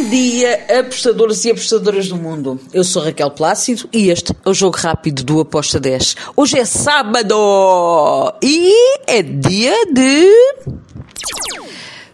Bom 0.00 0.08
dia, 0.08 0.64
apostadores 0.80 1.44
e 1.44 1.50
apostadoras 1.50 2.08
do 2.08 2.16
mundo. 2.16 2.58
Eu 2.72 2.82
sou 2.82 3.02
Raquel 3.02 3.30
Plácido 3.32 3.86
e 3.92 4.08
este 4.08 4.32
é 4.32 4.48
o 4.48 4.54
Jogo 4.54 4.78
Rápido 4.78 5.22
do 5.22 5.40
Aposta 5.40 5.78
10. 5.78 6.16
Hoje 6.34 6.58
é 6.58 6.64
sábado 6.64 7.36
e 8.42 8.72
é 9.06 9.22
dia 9.22 9.74
de. 9.92 10.26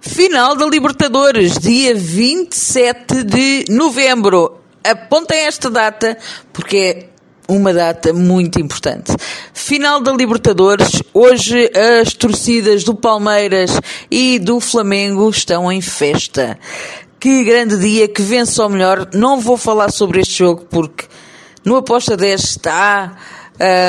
Final 0.01 0.57
da 0.57 0.67
Libertadores, 0.67 1.61
dia 1.61 1.95
27 1.95 3.23
de 3.23 3.67
novembro. 3.71 4.57
Apontem 4.83 5.39
esta 5.39 5.71
data 5.71 6.19
porque 6.53 6.77
é 6.77 7.09
uma 7.49 7.73
data 7.73 8.13
muito 8.13 8.61
importante. 8.61 9.13
Final 9.55 10.01
da 10.01 10.13
Libertadores, 10.13 11.03
hoje 11.15 11.71
as 12.03 12.13
torcidas 12.15 12.83
do 12.83 12.97
Palmeiras 12.97 13.71
e 14.11 14.41
do 14.41 14.59
Flamengo 14.59 15.31
estão 15.31 15.71
em 15.71 15.81
festa. 15.81 16.59
Que 17.27 17.43
grande 17.43 17.77
dia, 17.77 18.07
que 18.07 18.23
vence 18.23 18.61
ao 18.61 18.69
melhor. 18.69 19.09
Não 19.13 19.41
vou 19.41 19.57
falar 19.57 19.91
sobre 19.91 20.21
este 20.21 20.39
jogo 20.39 20.65
porque 20.71 21.07
no 21.65 21.75
Aposta 21.75 22.17
10 22.17 22.41
está. 22.41 23.17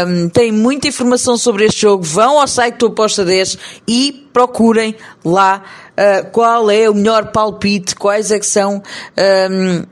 Um, 0.07 0.27
tem 0.27 0.51
muita 0.51 0.87
informação 0.87 1.37
sobre 1.37 1.65
este 1.65 1.81
jogo. 1.81 2.01
Vão 2.01 2.39
ao 2.39 2.47
site 2.47 2.77
do 2.77 2.87
Aposta 2.87 3.23
10 3.23 3.59
e 3.87 4.27
procurem 4.33 4.95
lá 5.23 5.63
uh, 5.91 6.31
qual 6.31 6.71
é 6.71 6.89
o 6.89 6.95
melhor 6.95 7.31
palpite, 7.31 7.95
quais 7.95 8.31
é 8.31 8.39
que 8.39 8.45
são 8.47 8.81
um, 9.51 9.85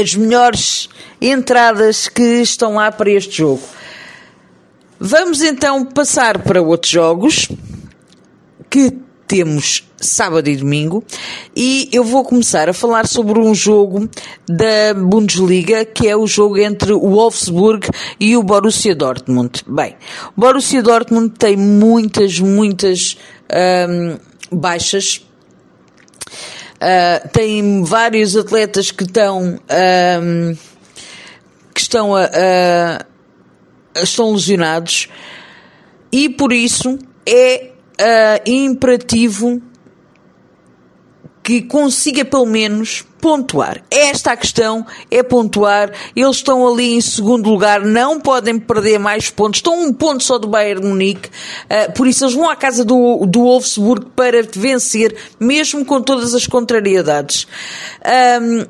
as 0.00 0.14
melhores 0.14 0.88
entradas 1.20 2.06
que 2.06 2.42
estão 2.42 2.76
lá 2.76 2.92
para 2.92 3.10
este 3.10 3.38
jogo. 3.38 3.62
Vamos 5.00 5.42
então 5.42 5.84
passar 5.84 6.38
para 6.38 6.62
outros 6.62 6.92
jogos 6.92 7.48
que 8.70 9.04
temos 9.26 9.84
sábado 9.96 10.48
e 10.48 10.56
domingo 10.56 11.04
e 11.56 11.88
eu 11.90 12.04
vou 12.04 12.22
começar 12.22 12.68
a 12.68 12.74
falar 12.74 13.06
sobre 13.06 13.40
um 13.40 13.54
jogo 13.54 14.06
da 14.46 14.92
Bundesliga 14.94 15.86
que 15.86 16.06
é 16.06 16.14
o 16.14 16.26
jogo 16.26 16.58
entre 16.58 16.92
o 16.92 17.00
Wolfsburg 17.00 17.88
e 18.20 18.36
o 18.36 18.42
Borussia 18.42 18.94
Dortmund. 18.94 19.64
Bem, 19.66 19.96
o 20.36 20.40
Borussia 20.40 20.82
Dortmund 20.82 21.30
tem 21.30 21.56
muitas, 21.56 22.38
muitas 22.38 23.16
hum, 23.88 24.18
baixas. 24.52 25.26
Uh, 26.76 27.26
tem 27.32 27.82
vários 27.82 28.36
atletas 28.36 28.90
que 28.90 29.04
estão 29.04 29.58
hum, 30.22 30.56
que 31.72 31.80
estão 31.80 32.14
a, 32.14 32.24
a, 32.24 34.02
estão 34.02 34.30
lesionados 34.32 35.08
e 36.12 36.28
por 36.28 36.52
isso 36.52 36.98
é 37.24 37.70
uh, 37.98 38.50
imperativo 38.50 39.62
que 41.46 41.62
consiga 41.62 42.24
pelo 42.24 42.44
menos 42.44 43.04
pontuar. 43.20 43.80
Esta 43.88 44.32
a 44.32 44.36
questão 44.36 44.84
é 45.08 45.22
pontuar. 45.22 45.92
Eles 46.16 46.38
estão 46.38 46.66
ali 46.66 46.94
em 46.94 47.00
segundo 47.00 47.48
lugar, 47.48 47.82
não 47.82 48.20
podem 48.20 48.58
perder 48.58 48.98
mais 48.98 49.30
pontos. 49.30 49.58
Estão 49.58 49.80
um 49.80 49.92
ponto 49.92 50.24
só 50.24 50.38
do 50.38 50.48
Bayern 50.48 50.84
Munique, 50.84 51.28
uh, 51.28 51.92
por 51.92 52.08
isso 52.08 52.24
eles 52.24 52.34
vão 52.34 52.50
à 52.50 52.56
casa 52.56 52.84
do, 52.84 53.24
do 53.26 53.42
Wolfsburg 53.42 54.06
para 54.16 54.42
vencer, 54.56 55.14
mesmo 55.38 55.84
com 55.84 56.02
todas 56.02 56.34
as 56.34 56.48
contrariedades. 56.48 57.46
Um, 58.42 58.66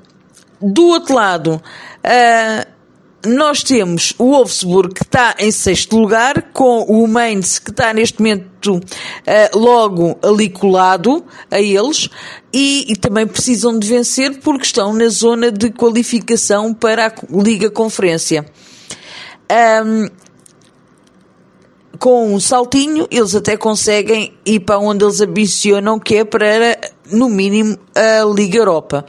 do 0.61 0.87
outro 0.89 1.15
lado, 1.15 1.63
uh, 2.05 2.76
nós 3.25 3.63
temos 3.63 4.15
o 4.19 4.31
Wolfsburg 4.31 4.95
que 4.95 5.03
está 5.03 5.35
em 5.39 5.51
sexto 5.51 5.99
lugar, 5.99 6.51
com 6.53 6.83
o 6.83 7.07
Mainz 7.07 7.59
que 7.59 7.71
está 7.71 7.93
neste 7.93 8.21
momento 8.21 8.77
uh, 8.77 9.59
logo 9.59 10.19
ali 10.23 10.49
colado 10.49 11.25
a 11.51 11.61
eles 11.61 12.09
e, 12.53 12.93
e, 12.93 12.97
também 12.97 13.27
precisam 13.27 13.79
de 13.79 13.89
vencer 13.89 14.39
porque 14.41 14.65
estão 14.65 14.93
na 14.93 15.09
zona 15.09 15.51
de 15.51 15.71
qualificação 15.71 16.73
para 16.73 17.09
a 17.09 17.43
Liga 17.43 17.71
Conferência. 17.71 18.47
Um, 19.85 20.09
com 21.99 22.35
um 22.35 22.41
saltinho, 22.41 23.07
eles 23.11 23.35
até 23.35 23.57
conseguem 23.57 24.35
ir 24.45 24.61
para 24.61 24.79
onde 24.79 25.05
eles 25.05 25.21
ambicionam, 25.21 25.99
que 25.99 26.17
é 26.17 26.25
para, 26.25 26.79
no 27.11 27.29
mínimo, 27.29 27.77
a 27.95 28.25
Liga 28.25 28.59
Europa. 28.59 29.07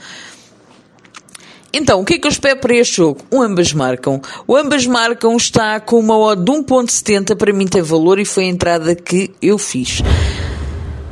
Então, 1.74 2.02
o 2.02 2.06
que 2.06 2.16
é 2.16 2.18
que 2.18 2.28
eu 2.28 2.32
espero 2.32 2.60
para 2.60 2.76
este 2.76 2.98
jogo? 2.98 3.22
O 3.30 3.42
ambas 3.42 3.74
marcam. 3.74 4.22
O 4.48 4.56
ambas 4.56 4.86
marcam 4.86 5.36
está 5.36 5.80
com 5.80 6.00
uma 6.00 6.18
odd 6.18 6.44
de 6.44 6.52
1.70, 6.52 7.36
para 7.36 7.54
mim 7.54 7.68
tem 7.68 7.82
valor 7.82 8.20
e 8.20 8.26
foi 8.26 8.46
a 8.46 8.48
entrada 8.48 8.96
que 8.96 9.32
eu 9.42 9.58
fiz. 9.58 10.02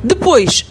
Depois, 0.02 0.64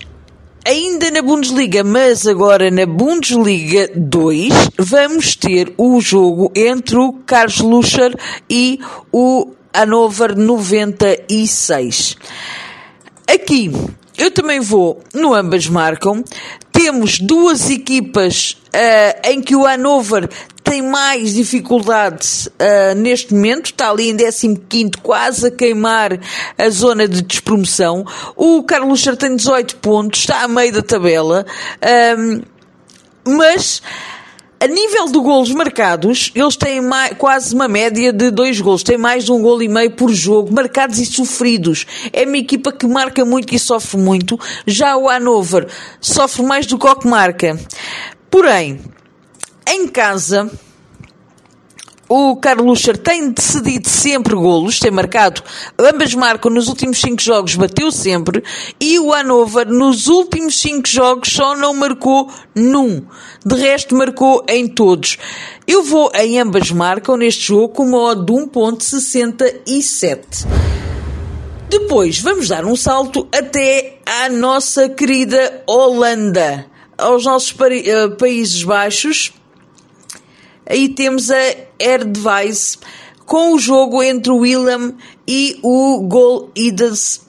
ainda 0.66 1.12
na 1.12 1.22
Bundesliga, 1.22 1.84
mas 1.84 2.26
agora 2.26 2.72
na 2.72 2.86
Bundesliga 2.86 3.92
2, 3.96 4.50
vamos 4.80 5.36
ter 5.36 5.74
o 5.78 6.02
jogo 6.02 6.52
entre 6.56 6.98
o 6.98 7.14
Carlos 7.26 7.60
Lucher 7.60 8.18
e 8.50 8.80
o 9.12 9.52
Hannover 9.74 10.36
96. 10.36 12.18
Aqui, 13.28 13.72
eu 14.18 14.32
também 14.32 14.60
vou 14.60 15.02
no 15.14 15.34
ambas 15.34 15.68
marcam. 15.68 16.24
Temos 16.72 17.20
duas 17.20 17.70
equipas 17.70 18.58
uh, 18.76 19.30
em 19.30 19.42
que 19.42 19.56
o 19.56 19.66
Hannover 19.66 20.30
tem 20.64 20.82
mais 20.82 21.34
dificuldades 21.34 22.48
uh, 22.48 22.96
neste 22.96 23.34
momento, 23.34 23.68
está 23.68 23.90
ali 23.90 24.10
em 24.10 24.18
15 24.18 24.92
quase 25.02 25.48
a 25.48 25.52
queimar 25.52 26.20
a 26.58 26.70
zona 26.70 27.08
de 27.08 27.22
despromoção. 27.22 28.06
O 28.36 28.64
Carlos 28.64 28.90
Lucher 28.90 29.16
tem 29.16 29.36
18 29.36 29.78
pontos, 29.78 30.22
está 30.22 30.44
a 30.44 30.48
meio 30.48 30.74
da 30.74 30.82
tabela, 30.82 31.46
um, 32.18 32.42
mas 33.28 33.82
a 34.60 34.68
nível 34.68 35.06
de 35.08 35.20
golos 35.20 35.52
marcados, 35.52 36.32
eles 36.34 36.56
têm 36.56 36.82
mais, 36.82 37.16
quase 37.18 37.54
uma 37.54 37.68
média 37.68 38.12
de 38.12 38.32
dois 38.32 38.60
golos. 38.60 38.84
Tem 38.84 38.98
mais 38.98 39.26
de 39.26 39.32
um 39.32 39.42
golo 39.42 39.62
e 39.62 39.68
meio 39.68 39.92
por 39.92 40.12
jogo, 40.12 40.52
marcados 40.52 40.98
e 40.98 41.06
sofridos. 41.06 41.86
É 42.12 42.26
uma 42.26 42.38
equipa 42.38 42.72
que 42.72 42.88
marca 42.88 43.24
muito 43.26 43.54
e 43.54 43.60
sofre 43.60 44.00
muito. 44.00 44.40
Já 44.66 44.96
o 44.98 45.10
Hanover 45.10 45.68
sofre 46.00 46.44
mais 46.44 46.66
do 46.66 46.80
que 46.80 46.88
o 46.88 46.96
que 46.96 47.08
marca. 47.08 47.60
Porém, 48.36 48.82
em 49.66 49.88
casa, 49.88 50.52
o 52.10 52.36
Carlos 52.36 52.84
tem 53.02 53.32
decidido 53.32 53.88
sempre 53.88 54.36
golos, 54.36 54.78
tem 54.78 54.92
marcado, 54.92 55.42
ambas 55.80 56.14
marcam 56.14 56.52
nos 56.52 56.68
últimos 56.68 57.00
5 57.00 57.22
jogos, 57.22 57.56
bateu 57.56 57.90
sempre, 57.94 58.44
e 58.78 59.00
o 59.00 59.14
Hannover 59.14 59.70
nos 59.70 60.08
últimos 60.08 60.60
5 60.60 60.86
jogos 60.86 61.32
só 61.32 61.56
não 61.56 61.74
marcou 61.74 62.30
num. 62.54 63.06
De 63.46 63.56
resto, 63.56 63.96
marcou 63.96 64.44
em 64.50 64.68
todos. 64.68 65.18
Eu 65.66 65.82
vou 65.82 66.12
em 66.14 66.38
ambas 66.38 66.70
marcam 66.72 67.16
neste 67.16 67.48
jogo 67.48 67.70
com 67.70 67.86
uma 67.86 68.00
odd 68.00 68.26
de 68.26 68.34
1.67. 68.34 70.46
Depois, 71.70 72.20
vamos 72.20 72.50
dar 72.50 72.66
um 72.66 72.76
salto 72.76 73.30
até 73.34 74.00
à 74.06 74.28
nossa 74.28 74.90
querida 74.90 75.64
Holanda, 75.66 76.75
aos 76.98 77.26
nossos 77.26 77.52
uh, 77.52 78.16
Países 78.18 78.64
Baixos, 78.64 79.34
Aí 80.68 80.90
temos 80.90 81.30
a 81.30 81.38
Erdweis 81.78 82.80
com 83.26 83.54
o 83.54 83.60
jogo 83.60 84.02
entre 84.02 84.32
o 84.32 84.38
Willem 84.38 84.96
e 85.28 85.60
o 85.62 86.00
Gol 86.02 86.50
Eagles. 86.56 87.24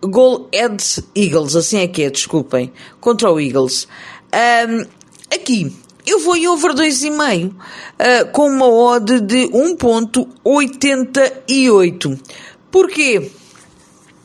Gol 0.00 0.48
Ed 0.52 0.82
Eagles, 1.14 1.54
assim 1.56 1.78
é 1.78 1.88
que 1.88 2.04
é, 2.04 2.10
desculpem, 2.10 2.72
contra 3.00 3.30
o 3.30 3.38
Eagles. 3.38 3.86
Um, 4.32 4.86
aqui, 5.34 5.70
eu 6.06 6.20
vou 6.20 6.36
em 6.36 6.48
over 6.48 6.72
2,5 6.72 7.50
uh, 7.50 7.54
com 8.32 8.48
uma 8.48 8.68
odd 8.68 9.20
de 9.20 9.48
1.88. 9.48 12.18
Porquê? 12.70 13.30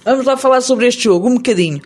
Vamos 0.05 0.25
lá 0.25 0.37
falar 0.37 0.61
sobre 0.61 0.87
este 0.87 1.03
jogo 1.05 1.27
um 1.27 1.35
bocadinho. 1.35 1.81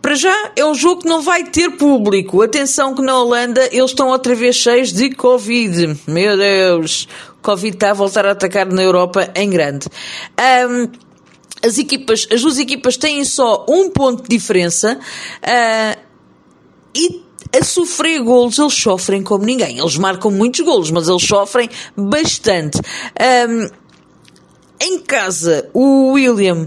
Para 0.00 0.14
já 0.14 0.52
é 0.54 0.64
um 0.64 0.74
jogo 0.74 1.02
que 1.02 1.08
não 1.08 1.20
vai 1.20 1.44
ter 1.44 1.70
público. 1.70 2.42
Atenção 2.42 2.94
que 2.94 3.02
na 3.02 3.18
Holanda 3.18 3.68
eles 3.72 3.90
estão 3.90 4.08
outra 4.08 4.34
vez 4.34 4.54
cheios 4.56 4.92
de 4.92 5.10
Covid. 5.10 5.98
Meu 6.06 6.36
Deus, 6.36 7.08
Covid 7.42 7.76
está 7.76 7.90
a 7.90 7.94
voltar 7.94 8.24
a 8.24 8.32
atacar 8.32 8.66
na 8.66 8.82
Europa 8.82 9.30
em 9.34 9.50
grande. 9.50 9.88
Um, 10.68 10.88
as 11.66 11.78
equipas, 11.78 12.26
as 12.30 12.42
duas 12.42 12.58
equipas 12.58 12.96
têm 12.96 13.24
só 13.24 13.66
um 13.68 13.90
ponto 13.90 14.22
de 14.22 14.28
diferença 14.28 14.98
uh, 14.98 16.00
e 16.94 17.24
a 17.58 17.64
sofrer 17.64 18.20
golos 18.22 18.58
eles 18.58 18.74
sofrem 18.74 19.22
como 19.22 19.44
ninguém. 19.44 19.78
Eles 19.78 19.96
marcam 19.96 20.30
muitos 20.30 20.60
golos, 20.60 20.90
mas 20.90 21.08
eles 21.08 21.22
sofrem 21.22 21.68
bastante. 21.96 22.78
Um, 22.78 23.68
em 24.80 24.98
casa, 25.00 25.68
o 25.72 26.12
William 26.12 26.66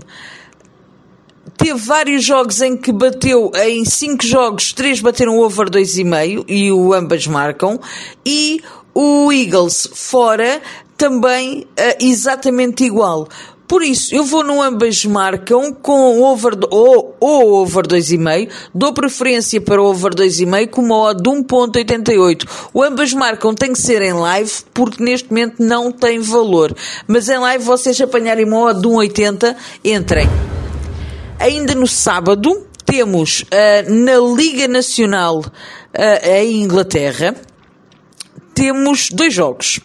teve 1.59 1.77
vários 1.77 2.23
jogos 2.23 2.61
em 2.61 2.77
que 2.77 2.91
bateu, 2.91 3.51
em 3.53 3.83
5 3.83 4.25
jogos, 4.25 4.71
3 4.71 5.01
bateram 5.01 5.37
over 5.37 5.69
2,5 5.69 6.45
e 6.47 6.71
o 6.71 6.93
ambas 6.93 7.27
marcam. 7.27 7.77
E 8.25 8.61
o 8.95 9.31
Eagles 9.31 9.87
fora 9.93 10.61
também 10.97 11.61
uh, 11.61 11.95
exatamente 11.99 12.85
igual. 12.85 13.27
Por 13.67 13.83
isso, 13.83 14.15
eu 14.15 14.23
vou 14.23 14.43
no 14.43 14.63
ambas 14.63 15.05
marcam 15.05 15.71
com 15.71 16.23
over, 16.23 16.53
ou 16.71 17.15
ou 17.19 17.53
over 17.53 17.85
2,5. 17.85 18.49
Dou 18.73 18.93
preferência 18.93 19.61
para 19.61 19.79
o 19.79 19.85
over 19.85 20.15
2,5 20.15 20.69
com 20.69 20.81
uma 20.81 20.97
odd 20.97 21.21
de 21.21 21.29
1.88. 21.29 22.47
O 22.73 22.81
ambas 22.81 23.13
marcam 23.13 23.53
tem 23.53 23.73
que 23.73 23.79
ser 23.79 24.01
em 24.01 24.13
live 24.13 24.51
porque 24.73 25.03
neste 25.03 25.29
momento 25.29 25.61
não 25.61 25.91
tem 25.91 26.19
valor. 26.19 26.75
Mas 27.05 27.29
em 27.29 27.37
live 27.37 27.63
vocês 27.63 28.01
apanharem 28.01 28.45
uma 28.45 28.59
odd 28.59 28.81
de 28.81 28.87
1.80, 28.87 29.55
entrem. 29.85 30.27
Ainda 31.39 31.73
no 31.73 31.87
sábado 31.87 32.67
temos 32.85 33.43
uh, 33.43 33.89
na 33.89 34.17
Liga 34.35 34.67
Nacional 34.67 35.39
uh, 35.39 36.27
em 36.27 36.61
Inglaterra 36.61 37.35
temos 38.59 39.09
dois 39.09 39.33
jogos. 39.33 39.79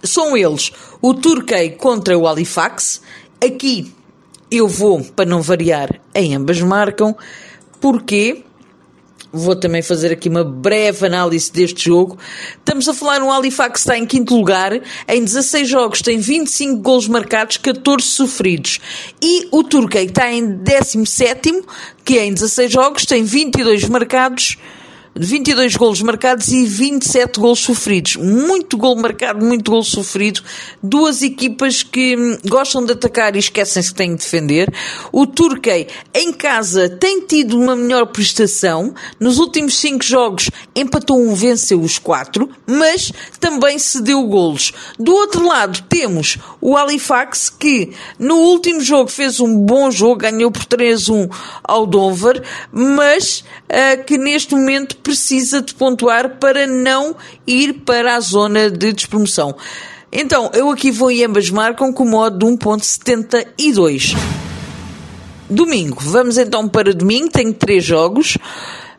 São 0.00 0.36
eles 0.36 0.70
o 1.02 1.12
Turkey 1.12 1.70
contra 1.70 2.16
o 2.16 2.24
Halifax. 2.24 3.02
Aqui 3.44 3.92
eu 4.48 4.68
vou, 4.68 5.02
para 5.02 5.28
não 5.28 5.42
variar, 5.42 6.00
em 6.14 6.36
ambas 6.36 6.60
marcam. 6.60 7.16
Porquê? 7.80 8.44
Vou 9.30 9.54
também 9.54 9.82
fazer 9.82 10.10
aqui 10.10 10.28
uma 10.28 10.42
breve 10.42 11.06
análise 11.06 11.52
deste 11.52 11.84
jogo. 11.84 12.18
Estamos 12.58 12.88
a 12.88 12.94
falar 12.94 13.20
no 13.20 13.30
Halifax 13.30 13.80
está 13.80 13.98
em 13.98 14.06
quinto 14.06 14.34
lugar, 14.34 14.80
em 15.06 15.22
16 15.22 15.68
jogos 15.68 16.00
tem 16.00 16.18
25 16.18 16.80
gols 16.80 17.06
marcados, 17.06 17.58
14 17.58 18.06
sofridos. 18.06 18.80
E 19.22 19.48
o 19.52 19.62
Turkey 19.62 20.06
está 20.06 20.32
em 20.32 20.46
17, 20.46 21.62
que 22.04 22.18
em 22.18 22.32
16 22.32 22.72
jogos 22.72 23.04
tem 23.04 23.22
22 23.22 23.86
marcados, 23.88 24.56
22 25.14 25.76
golos 25.76 26.02
marcados 26.02 26.48
e 26.48 26.64
27 26.64 27.40
golos 27.40 27.60
sofridos. 27.60 28.16
Muito 28.16 28.76
gol 28.76 28.96
marcado, 28.96 29.44
muito 29.44 29.70
gol 29.70 29.82
sofrido. 29.82 30.42
Duas 30.82 31.22
equipas 31.22 31.82
que 31.82 32.16
hum, 32.16 32.38
gostam 32.46 32.84
de 32.84 32.92
atacar 32.92 33.34
e 33.34 33.38
esquecem-se 33.38 33.90
que 33.90 33.96
têm 33.96 34.14
de 34.14 34.22
defender. 34.22 34.72
O 35.12 35.26
Turkey, 35.26 35.88
em 36.14 36.32
casa, 36.32 36.88
tem 36.88 37.20
tido 37.22 37.58
uma 37.58 37.74
melhor 37.74 38.06
prestação. 38.06 38.94
Nos 39.18 39.38
últimos 39.38 39.76
5 39.78 40.04
jogos, 40.04 40.50
empatou 40.74 41.20
um, 41.20 41.34
venceu 41.34 41.80
os 41.80 41.98
4, 41.98 42.48
mas 42.66 43.12
também 43.40 43.78
se 43.78 44.00
deu 44.02 44.22
golos. 44.24 44.72
Do 44.98 45.12
outro 45.12 45.44
lado, 45.46 45.82
temos 45.88 46.38
o 46.60 46.76
Halifax, 46.76 47.50
que 47.50 47.92
no 48.18 48.36
último 48.36 48.80
jogo 48.80 49.10
fez 49.10 49.40
um 49.40 49.58
bom 49.58 49.90
jogo, 49.90 50.16
ganhou 50.16 50.50
por 50.50 50.64
3-1 50.64 51.30
ao 51.64 51.86
Dover, 51.86 52.42
mas 52.70 53.40
uh, 53.40 54.04
que 54.04 54.18
neste 54.18 54.54
momento 54.54 54.96
precisa 55.08 55.62
de 55.62 55.72
pontuar 55.72 56.36
para 56.36 56.66
não 56.66 57.16
ir 57.46 57.80
para 57.86 58.16
a 58.16 58.20
zona 58.20 58.70
de 58.70 58.92
despromoção. 58.92 59.56
Então, 60.12 60.50
eu 60.52 60.68
aqui 60.70 60.90
vou 60.90 61.10
e 61.10 61.24
ambas 61.24 61.48
marcam 61.48 61.90
com 61.94 62.04
modo 62.04 62.38
de 62.38 62.44
1.72. 62.44 64.14
Domingo, 65.48 65.96
vamos 66.00 66.36
então 66.36 66.68
para 66.68 66.92
domingo, 66.92 67.30
tenho 67.30 67.54
três 67.54 67.82
jogos. 67.82 68.36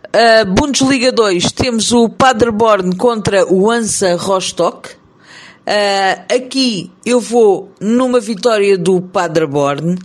Uh, 0.07 0.51
Bundesliga 0.51 1.11
2, 1.11 1.51
temos 1.51 1.91
o 1.91 2.09
Paderborn 2.09 2.95
contra 2.95 3.45
o 3.45 3.69
Hansa 3.69 4.15
Rostock. 4.15 4.89
Uh, 4.89 6.35
aqui 6.35 6.91
eu 7.06 7.19
vou 7.19 7.71
numa 7.79 8.19
vitória 8.19 8.75
do 8.79 9.00
Paderborn. 9.00 9.95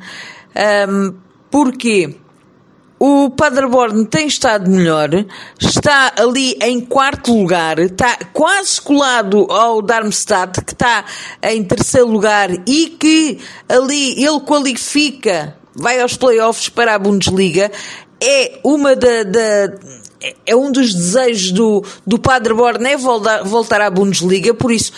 Um, 0.86 1.14
porquê? 1.50 2.14
O 2.98 3.28
Paderborn 3.30 4.06
tem 4.06 4.28
estado 4.28 4.70
melhor, 4.70 5.10
está 5.60 6.12
ali 6.16 6.56
em 6.62 6.80
quarto 6.80 7.36
lugar, 7.36 7.78
está 7.80 8.16
quase 8.32 8.80
colado 8.80 9.46
ao 9.50 9.82
Darmstadt, 9.82 10.64
que 10.64 10.72
está 10.72 11.04
em 11.42 11.64
terceiro 11.64 12.06
lugar 12.06 12.50
e 12.66 12.96
que 12.98 13.40
ali 13.68 14.24
ele 14.24 14.40
qualifica, 14.40 15.56
vai 15.74 16.00
aos 16.00 16.16
playoffs 16.16 16.68
para 16.68 16.94
a 16.94 16.98
Bundesliga. 16.98 17.70
É 18.22 18.60
uma 18.62 18.94
da, 18.94 19.24
da 19.24 19.74
é 20.46 20.56
um 20.56 20.72
dos 20.72 20.94
desejos 20.94 21.52
do, 21.52 21.84
do 22.06 22.18
Paderborn 22.18 22.86
é 22.86 22.96
voltar, 22.96 23.42
voltar 23.42 23.80
à 23.80 23.90
Bundesliga, 23.90 24.54
por 24.54 24.72
isso 24.72 24.92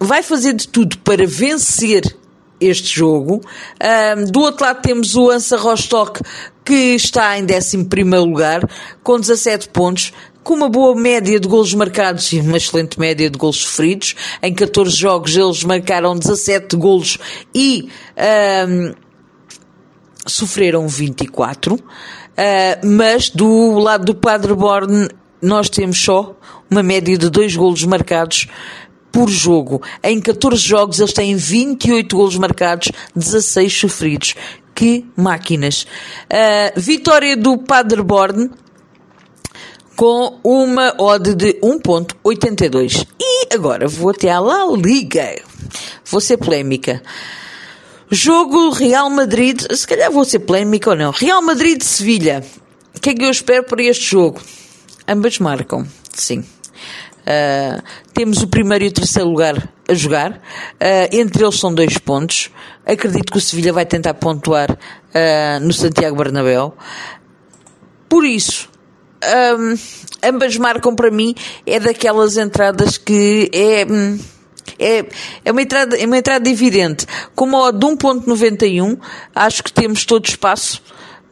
vai 0.00 0.22
fazer 0.22 0.54
de 0.54 0.66
tudo 0.66 0.98
para 0.98 1.26
vencer 1.26 2.16
este 2.64 2.94
jogo. 2.94 3.40
Um, 3.80 4.24
do 4.24 4.40
outro 4.40 4.64
lado 4.64 4.82
temos 4.82 5.14
o 5.14 5.30
Ansa 5.30 5.56
Rostock, 5.56 6.20
que 6.64 6.94
está 6.94 7.38
em 7.38 7.44
11 7.44 7.88
lugar, 8.18 8.68
com 9.02 9.18
17 9.18 9.68
pontos, 9.68 10.12
com 10.42 10.54
uma 10.54 10.68
boa 10.68 10.94
média 10.94 11.38
de 11.38 11.48
golos 11.48 11.74
marcados 11.74 12.32
e 12.32 12.40
uma 12.40 12.56
excelente 12.56 12.98
média 12.98 13.28
de 13.30 13.38
golos 13.38 13.58
sofridos. 13.58 14.14
Em 14.42 14.52
14 14.52 14.96
jogos 14.96 15.36
eles 15.36 15.64
marcaram 15.64 16.16
17 16.16 16.76
golos 16.76 17.18
e 17.54 17.88
um, 18.68 18.94
sofreram 20.26 20.88
24. 20.88 21.74
Uh, 21.74 22.86
mas 22.86 23.28
do 23.28 23.78
lado 23.78 24.06
do 24.06 24.14
Paderborn 24.14 25.08
nós 25.40 25.68
temos 25.68 26.02
só 26.02 26.36
uma 26.70 26.82
média 26.82 27.18
de 27.18 27.28
2 27.28 27.56
golos 27.56 27.84
marcados 27.84 28.46
por 29.12 29.28
jogo. 29.28 29.82
Em 30.02 30.20
14 30.20 30.56
jogos 30.60 30.98
eles 30.98 31.12
têm 31.12 31.36
28 31.36 32.16
golos 32.16 32.36
marcados, 32.38 32.90
16 33.14 33.72
sofridos. 33.72 34.34
Que 34.74 35.04
máquinas. 35.14 35.82
Uh, 36.32 36.80
vitória 36.80 37.36
do 37.36 37.58
Paderborn 37.58 38.50
com 39.94 40.40
uma 40.42 40.94
odd 40.98 41.34
de 41.34 41.54
1.82. 41.60 43.06
E 43.20 43.54
agora 43.54 43.86
vou 43.86 44.10
até 44.10 44.30
à 44.30 44.40
La 44.40 44.64
Liga. 44.74 45.40
Vou 46.04 46.20
ser 46.20 46.38
polémica. 46.38 47.02
Jogo 48.10 48.70
Real 48.70 49.08
Madrid, 49.08 49.62
se 49.72 49.86
calhar 49.86 50.10
vou 50.10 50.24
ser 50.24 50.40
polémica 50.40 50.90
ou 50.90 50.96
não. 50.96 51.10
Real 51.10 51.40
Madrid-Sevilha. 51.40 52.44
O 52.94 53.00
que 53.00 53.10
é 53.10 53.14
que 53.14 53.24
eu 53.24 53.30
espero 53.30 53.64
para 53.64 53.82
este 53.82 54.10
jogo? 54.10 54.40
Ambas 55.08 55.38
marcam, 55.38 55.86
sim. 56.14 56.44
Uh, 57.22 57.82
temos 58.12 58.42
o 58.42 58.48
primeiro 58.48 58.84
e 58.84 58.88
o 58.88 58.92
terceiro 58.92 59.28
lugar 59.28 59.68
a 59.88 59.94
jogar. 59.94 60.32
Uh, 60.32 61.08
entre 61.12 61.42
eles 61.42 61.58
são 61.58 61.74
dois 61.74 61.98
pontos. 61.98 62.50
Acredito 62.84 63.32
que 63.32 63.38
o 63.38 63.40
Sevilha 63.40 63.72
vai 63.72 63.86
tentar 63.86 64.14
pontuar 64.14 64.70
uh, 64.70 65.60
no 65.60 65.72
Santiago 65.72 66.16
Bernabéu. 66.16 66.74
Por 68.08 68.24
isso, 68.24 68.68
um, 69.22 69.78
ambas 70.22 70.56
marcam 70.56 70.94
para 70.94 71.10
mim 71.10 71.34
é 71.64 71.78
daquelas 71.78 72.36
entradas 72.36 72.98
que 72.98 73.50
é. 73.52 73.86
É, 74.78 75.04
é, 75.44 75.52
uma 75.52 75.62
entrada, 75.62 75.96
é 75.96 76.06
uma 76.06 76.18
entrada 76.18 76.48
evidente. 76.48 77.06
Com 77.34 77.44
uma 77.44 77.58
odd 77.62 77.78
de 77.78 77.86
1.91, 77.86 78.98
acho 79.34 79.62
que 79.62 79.72
temos 79.72 80.04
todo 80.04 80.24
espaço 80.26 80.82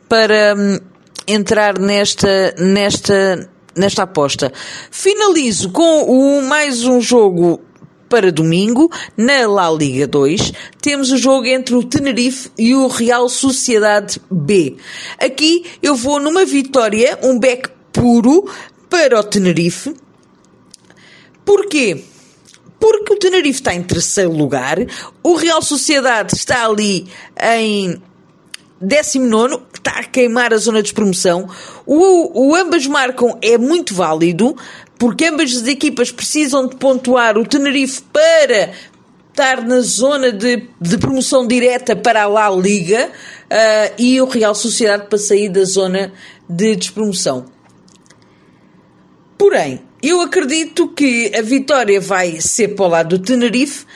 para 0.08 0.54
um, 0.56 0.78
entrar 1.26 1.78
nesta, 1.78 2.54
nesta, 2.58 3.48
nesta 3.74 4.02
aposta. 4.02 4.52
Finalizo 4.90 5.70
com 5.70 6.04
o, 6.04 6.42
mais 6.42 6.84
um 6.84 7.00
jogo 7.00 7.60
para 8.10 8.32
domingo, 8.32 8.90
na 9.16 9.46
La 9.46 9.70
Liga 9.70 10.06
2, 10.06 10.52
temos 10.82 11.12
o 11.12 11.16
jogo 11.16 11.46
entre 11.46 11.76
o 11.76 11.84
Tenerife 11.84 12.50
e 12.58 12.74
o 12.74 12.88
Real 12.88 13.28
Sociedade 13.28 14.20
B. 14.28 14.76
Aqui 15.16 15.64
eu 15.80 15.94
vou 15.94 16.18
numa 16.18 16.44
vitória, 16.44 17.16
um 17.22 17.38
back 17.38 17.70
puro 17.92 18.50
para 18.88 19.20
o 19.20 19.22
Tenerife. 19.22 19.94
Porquê? 21.44 22.04
Porque 22.80 23.12
o 23.12 23.16
Tenerife 23.16 23.60
está 23.60 23.74
em 23.74 23.82
terceiro 23.82 24.32
lugar, 24.32 24.78
o 25.22 25.34
Real 25.34 25.62
Sociedade 25.62 26.34
está 26.34 26.66
ali 26.66 27.06
em 27.40 28.02
19 28.80 29.62
está 29.80 30.00
a 30.00 30.04
queimar 30.04 30.52
a 30.54 30.56
zona 30.56 30.82
de 30.82 30.92
promoção. 30.92 31.48
O, 31.84 32.48
o 32.48 32.54
ambas 32.54 32.86
marcam 32.86 33.36
é 33.42 33.58
muito 33.58 33.94
válido, 33.94 34.56
porque 34.98 35.24
ambas 35.24 35.54
as 35.56 35.66
equipas 35.66 36.12
precisam 36.12 36.66
de 36.66 36.76
pontuar 36.76 37.36
o 37.36 37.46
Tenerife 37.46 38.02
para 38.12 38.72
estar 39.30 39.66
na 39.66 39.80
zona 39.80 40.30
de, 40.30 40.68
de 40.80 40.98
promoção 40.98 41.46
direta 41.46 41.96
para 41.96 42.24
a 42.24 42.26
La 42.26 42.50
Liga 42.50 43.08
uh, 43.08 43.94
e 43.98 44.20
o 44.20 44.26
Real 44.26 44.54
Sociedade 44.54 45.06
para 45.08 45.18
sair 45.18 45.48
da 45.48 45.64
zona 45.64 46.12
de 46.48 46.76
despromoção. 46.76 47.46
Porém, 49.38 49.80
eu 50.02 50.20
acredito 50.20 50.88
que 50.88 51.32
a 51.34 51.40
vitória 51.40 52.00
vai 52.00 52.40
ser 52.40 52.68
para 52.68 52.84
o 52.84 52.88
lado 52.88 53.18
do 53.18 53.24
Tenerife 53.24 53.86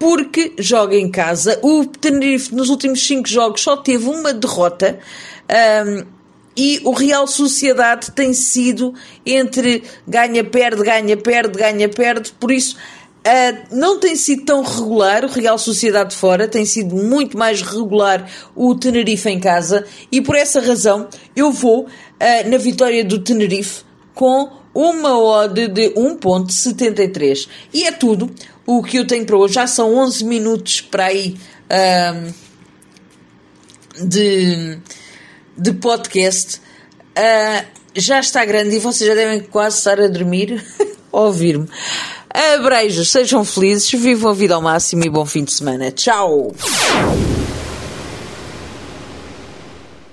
porque 0.00 0.54
joga 0.58 0.96
em 0.96 1.10
casa. 1.10 1.60
O 1.62 1.84
Tenerife 1.84 2.54
nos 2.54 2.70
últimos 2.70 3.06
cinco 3.06 3.28
jogos 3.28 3.60
só 3.60 3.76
teve 3.76 4.08
uma 4.08 4.32
derrota. 4.32 4.98
Um, 5.86 6.20
e 6.56 6.80
o 6.84 6.92
Real 6.92 7.26
Sociedade 7.26 8.10
tem 8.10 8.32
sido 8.32 8.94
entre 9.24 9.84
ganha, 10.08 10.42
perde, 10.42 10.82
ganha, 10.82 11.16
perde, 11.16 11.58
ganha, 11.58 11.88
perde, 11.88 12.32
por 12.40 12.50
isso 12.50 12.76
uh, 12.76 13.76
não 13.76 14.00
tem 14.00 14.16
sido 14.16 14.44
tão 14.44 14.62
regular 14.62 15.24
o 15.24 15.28
Real 15.28 15.58
Sociedade 15.58 16.14
fora, 16.14 16.48
tem 16.48 16.64
sido 16.64 16.96
muito 16.96 17.38
mais 17.38 17.62
regular 17.62 18.28
o 18.56 18.74
Tenerife 18.74 19.28
em 19.28 19.38
casa 19.38 19.84
e 20.10 20.20
por 20.20 20.34
essa 20.34 20.60
razão 20.60 21.08
eu 21.36 21.52
vou 21.52 21.84
uh, 21.84 22.50
na 22.50 22.58
vitória 22.58 23.04
do 23.04 23.20
Tenerife 23.20 23.84
com 24.12 24.59
uma 24.74 25.18
odd 25.18 25.68
de 25.68 25.90
1.73 25.90 27.48
e 27.72 27.84
é 27.84 27.92
tudo 27.92 28.30
o 28.66 28.82
que 28.82 28.98
eu 28.98 29.06
tenho 29.06 29.26
para 29.26 29.36
hoje. 29.36 29.54
Já 29.54 29.66
são 29.66 29.94
11 29.96 30.24
minutos 30.24 30.80
para 30.80 31.06
aí. 31.06 31.36
Um, 31.70 32.50
de, 34.00 34.78
de 35.56 35.72
podcast 35.72 36.56
uh, 36.56 37.66
já 37.94 38.20
está 38.20 38.44
grande 38.44 38.76
e 38.76 38.78
vocês 38.78 39.08
já 39.08 39.14
devem 39.14 39.40
quase 39.40 39.78
estar 39.78 40.00
a 40.00 40.08
dormir 40.08 40.64
ouvir-me. 41.10 41.68
Abreijos, 42.54 43.10
sejam 43.10 43.44
felizes, 43.44 43.90
vivam 43.90 44.30
a 44.30 44.34
vida 44.34 44.54
ao 44.54 44.62
máximo 44.62 45.04
e 45.04 45.10
bom 45.10 45.26
fim 45.26 45.44
de 45.44 45.52
semana. 45.52 45.90
Tchau! 45.90 46.54